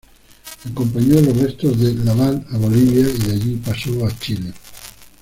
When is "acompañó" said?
0.67-1.21